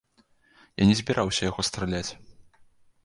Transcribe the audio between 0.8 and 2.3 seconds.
Я не збіраўся ў яго страляць.